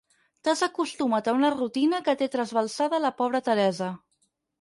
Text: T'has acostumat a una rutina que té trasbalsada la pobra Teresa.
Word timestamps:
T'has 0.45 0.61
acostumat 0.67 1.27
a 1.31 1.35
una 1.39 1.51
rutina 1.55 1.99
que 2.07 2.15
té 2.21 2.29
trasbalsada 2.37 3.01
la 3.05 3.13
pobra 3.21 3.43
Teresa. 3.49 3.91